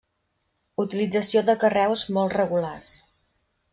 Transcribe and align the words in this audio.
Utilització 0.83 1.43
de 1.51 1.57
carreus 1.65 2.07
molt 2.17 2.37
regulars. 2.41 2.91